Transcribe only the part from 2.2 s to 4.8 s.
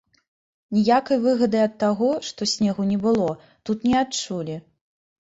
што снегу не было, тут не адчулі.